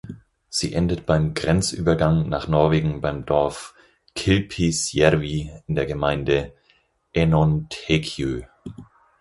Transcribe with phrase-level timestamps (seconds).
[0.49, 3.75] Sie endet beim Grenzübergang nach Norwegen beim Dorf
[4.15, 6.55] Kilpisjärvi in der Gemeinde
[7.13, 8.41] Enontekiö.